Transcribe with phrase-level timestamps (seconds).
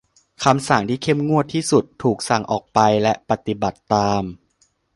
[0.43, 4.23] คำสั่งที่เข้มงวดที่สุดถูกสั่งออกไปและปฏิบัติตาม